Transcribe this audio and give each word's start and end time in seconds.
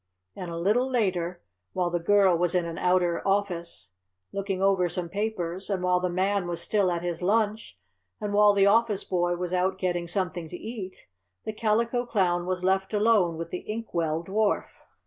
And 0.35 0.49
a 0.49 0.57
little 0.57 0.89
later, 0.89 1.43
while 1.73 1.91
the 1.91 1.99
girl 1.99 2.35
was 2.35 2.55
in 2.55 2.65
an 2.65 2.79
outer 2.79 3.21
office 3.23 3.93
looking 4.31 4.59
over 4.59 4.89
some 4.89 5.09
papers 5.09 5.69
and 5.69 5.83
while 5.83 5.99
the 5.99 6.09
Man 6.09 6.47
was 6.47 6.59
still 6.59 6.89
at 6.89 7.03
his 7.03 7.21
lunch 7.21 7.77
and 8.19 8.33
while 8.33 8.53
the 8.53 8.65
office 8.65 9.03
boy 9.03 9.35
was 9.35 9.53
out 9.53 9.77
getting 9.77 10.07
something 10.07 10.47
to 10.47 10.57
eat, 10.57 11.05
the 11.45 11.53
Calico 11.53 12.07
Clown 12.07 12.47
was 12.47 12.63
left 12.63 12.95
alone 12.95 13.37
with 13.37 13.51
the 13.51 13.59
Ink 13.59 13.93
Well 13.93 14.23
Dwarf. 14.23 14.69